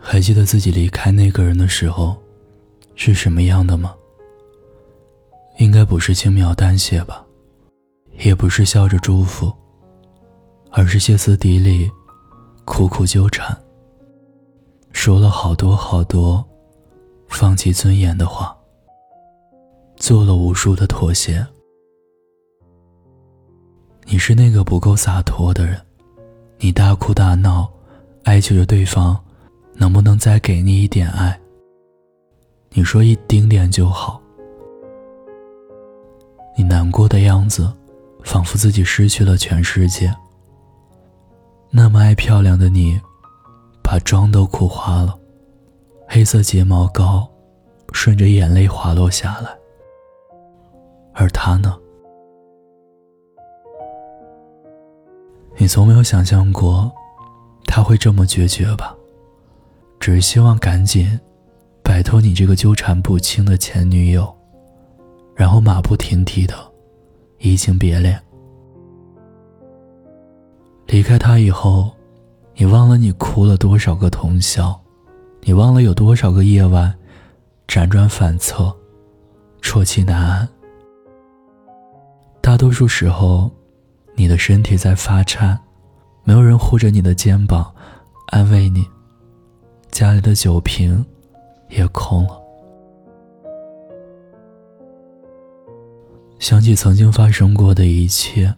[0.00, 2.16] 还记得自己离开那个人的时候，
[2.94, 3.94] 是什么样的吗？
[5.58, 7.24] 应该不是轻描淡写吧，
[8.18, 9.52] 也不是笑着祝福，
[10.70, 11.90] 而是歇斯底里、
[12.64, 13.56] 苦苦纠缠，
[14.92, 16.44] 说了好多好多
[17.28, 18.56] 放弃尊严的话，
[19.96, 21.44] 做了无数的妥协。
[24.06, 25.78] 你是那个不够洒脱的人，
[26.58, 27.70] 你大哭大闹，
[28.24, 29.22] 哀求着对方。
[29.80, 31.38] 能不能再给你一点爱？
[32.70, 34.20] 你说一丁点就好。
[36.56, 37.72] 你难过的样子，
[38.24, 40.12] 仿佛自己失去了全世界。
[41.70, 43.00] 那么爱漂亮的你，
[43.80, 45.16] 把妆都哭花了，
[46.08, 47.28] 黑色睫毛膏
[47.92, 49.56] 顺着眼泪滑落下来。
[51.14, 51.78] 而他呢？
[55.56, 56.90] 你从没有想象过，
[57.66, 58.96] 他会这么决绝吧？
[60.00, 61.18] 只希望赶紧
[61.82, 64.34] 摆脱你这个纠缠不清的前女友，
[65.34, 66.54] 然后马不停蹄的
[67.38, 68.20] 移情别恋。
[70.86, 71.90] 离开他以后，
[72.54, 74.78] 你忘了你哭了多少个通宵，
[75.42, 76.94] 你忘了有多少个夜晚
[77.66, 78.74] 辗转反侧，
[79.60, 80.48] 啜泣难安。
[82.40, 83.50] 大多数时候，
[84.14, 85.58] 你的身体在发颤，
[86.24, 87.70] 没有人护着你的肩膀，
[88.28, 88.86] 安慰你。
[89.98, 91.04] 家里的酒瓶
[91.70, 92.40] 也空了。
[96.38, 98.54] 想起曾经发生过的一切，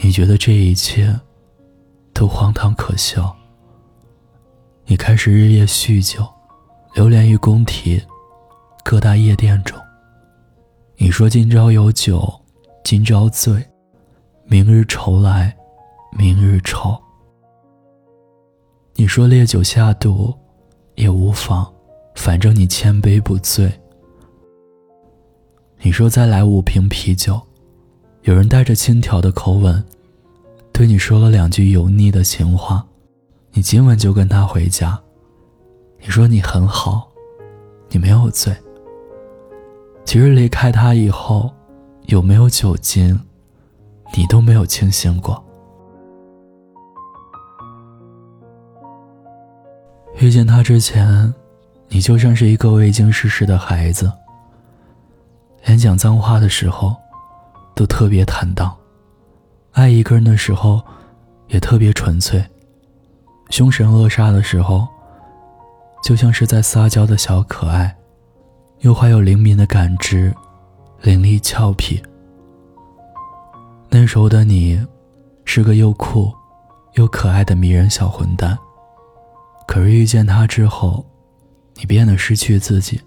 [0.00, 1.12] 你觉得这一切
[2.14, 3.36] 都荒唐可笑。
[4.84, 6.24] 你开始日夜酗酒，
[6.94, 8.00] 流连于工体
[8.84, 9.76] 各大夜店中。
[10.96, 12.32] 你说今朝有酒
[12.84, 13.68] 今朝醉，
[14.44, 15.52] 明日愁来
[16.16, 16.96] 明日愁。
[18.94, 20.32] 你说烈酒下肚。
[20.98, 21.64] 也无妨，
[22.16, 23.72] 反正你千杯不醉。
[25.80, 27.40] 你说再来五瓶啤酒，
[28.22, 29.82] 有人带着轻佻的口吻，
[30.72, 32.84] 对你说了两句油腻的情话，
[33.52, 35.00] 你今晚就跟他回家。
[36.00, 37.08] 你说你很好，
[37.90, 38.52] 你没有醉。
[40.04, 41.48] 其实离开他以后，
[42.06, 43.20] 有没有酒精，
[44.16, 45.40] 你都没有清醒过。
[50.28, 51.32] 遇见他之前，
[51.88, 54.12] 你就像是一个未经世事的孩子。
[55.64, 56.94] 连讲脏话的时候，
[57.74, 58.68] 都特别坦荡；
[59.72, 60.82] 爱一个人的时候，
[61.46, 62.44] 也特别纯粹。
[63.48, 64.86] 凶神恶煞的时候，
[66.04, 67.96] 就像是在撒娇的小可爱，
[68.80, 70.30] 又怀有灵敏的感知，
[71.00, 72.02] 伶俐俏皮。
[73.88, 74.78] 那时候的你，
[75.46, 76.30] 是个又酷
[76.96, 78.58] 又可爱的迷人小混蛋。
[79.68, 81.04] 可是遇见他之后，
[81.74, 82.98] 你变得失去自己，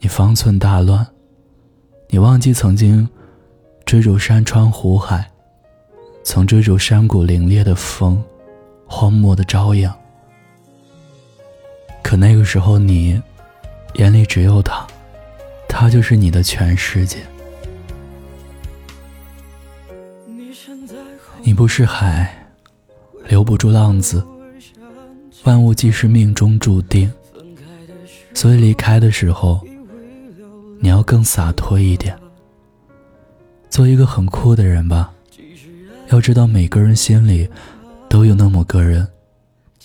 [0.00, 1.06] 你方寸大乱，
[2.08, 3.08] 你忘记曾经
[3.86, 5.30] 追逐山川湖海，
[6.24, 8.20] 曾追逐山谷凛冽的风，
[8.88, 9.96] 荒漠的朝阳。
[12.02, 13.22] 可那个时候你
[13.94, 14.84] 眼里只有他，
[15.68, 17.18] 他就是你的全世界。
[21.40, 22.48] 你不是海，
[23.28, 24.26] 留不住浪子。
[25.44, 27.12] 万物既是命中注定，
[28.32, 29.60] 所以离开的时候，
[30.80, 32.18] 你要更洒脱一点，
[33.68, 35.12] 做一个很酷的人吧。
[36.08, 37.48] 要知道，每个人心里
[38.08, 39.06] 都有那么个人，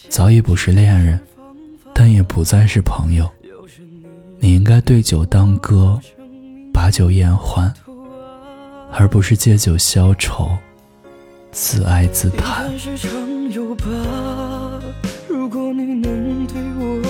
[0.08, 1.20] 早已不是恋人，
[1.94, 3.30] 但也不再是朋友。
[4.40, 6.00] 你应该对酒当歌，
[6.74, 7.74] 把酒言欢，
[8.94, 10.50] 而不是借酒消愁，
[11.52, 12.72] 自哀自叹。
[15.52, 17.02] 如果你能对我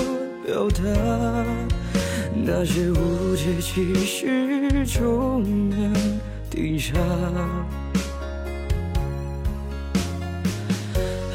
[0.46, 0.80] 表达，
[2.34, 5.92] 那些误解其实就能
[6.48, 6.94] 抵下。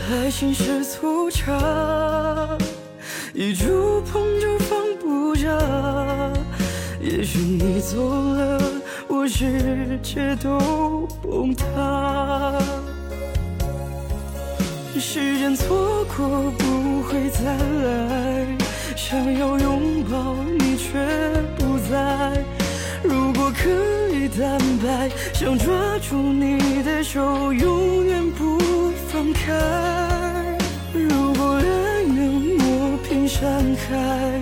[0.09, 2.57] 爱情是粗茶，
[3.35, 5.56] 一触碰就放不下。
[7.00, 8.59] 也许你走了，
[9.07, 12.59] 我世界都崩塌。
[14.97, 16.65] 时间错过不
[17.05, 18.47] 会再来，
[18.95, 20.97] 想要拥抱你却
[21.57, 22.43] 不在。
[23.03, 23.69] 如果可
[24.09, 28.57] 以坦白，想抓住你的手永远不
[29.07, 30.57] 放开。
[30.93, 34.41] 如果爱能磨平山海，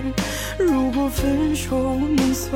[0.58, 2.54] 如果分手能算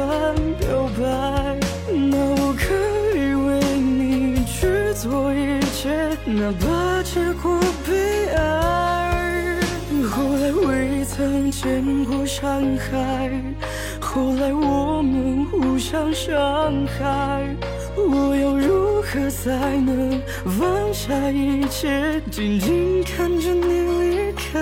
[0.57, 1.59] 表白，
[1.92, 2.74] 那我可
[3.18, 7.59] 以为你去做一切，哪怕结果。
[7.86, 8.87] 悲哀。
[10.52, 13.30] 未曾见过山海，
[14.00, 17.56] 后来我们互相伤害。
[17.96, 24.60] 我要如何才能放下一切，静静看着你离开？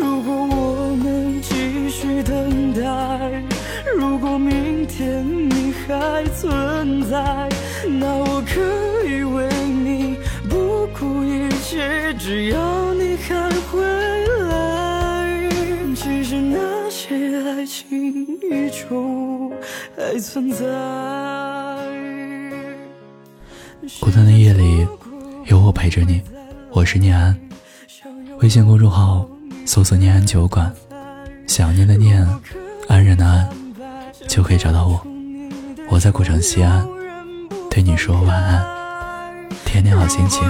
[0.00, 3.42] 如果我能继续等待，
[3.96, 7.48] 如果明天你还存在，
[7.86, 8.60] 那我可
[9.08, 10.16] 以为你
[10.48, 13.80] 不顾一切，只要你还回
[18.26, 19.52] 依旧
[19.96, 20.64] 还存在。
[24.00, 24.86] 孤单的夜里，
[25.46, 26.20] 有我陪着你。
[26.72, 27.38] 我是念安，
[28.40, 29.28] 微信公众号
[29.64, 30.70] 搜索“念安酒馆”，
[31.46, 32.26] 想念的念，
[32.88, 33.48] 安然的安，
[34.28, 35.00] 就可以找到我。
[35.88, 36.86] 我在古城西安，
[37.70, 40.42] 对你说晚安，天天好心情。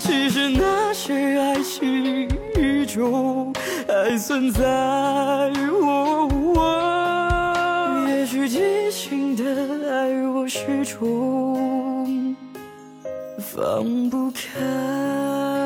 [0.00, 2.26] 其实那些爱情
[2.56, 3.52] 依旧
[3.86, 4.62] 还存在。
[8.08, 9.44] 也许激情的
[9.92, 12.34] 爱，我始终
[13.38, 15.59] 放不开。